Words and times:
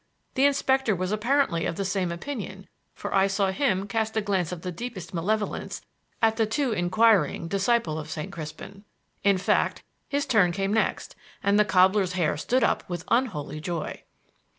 The 0.33 0.45
inspector 0.45 0.95
was 0.95 1.11
apparently 1.11 1.67
of 1.67 1.75
the 1.75 1.85
same 1.85 2.11
opinion, 2.11 2.67
for 2.95 3.13
I 3.13 3.27
saw 3.27 3.51
him 3.51 3.85
cast 3.85 4.17
a 4.17 4.21
glance 4.21 4.51
of 4.51 4.63
the 4.63 4.71
deepest 4.71 5.13
malevolence 5.13 5.83
at 6.23 6.37
the 6.37 6.47
too 6.47 6.71
inquiring 6.71 7.47
disciple 7.47 7.99
of 7.99 8.09
St. 8.09 8.31
Crispin. 8.31 8.83
In 9.23 9.37
fact, 9.37 9.83
his 10.09 10.25
turn 10.25 10.53
came 10.53 10.73
next, 10.73 11.15
and 11.43 11.59
the 11.59 11.65
cobbler's 11.65 12.13
hair 12.13 12.35
stood 12.35 12.63
up 12.63 12.83
with 12.89 13.05
unholy 13.09 13.59
joy. 13.61 14.01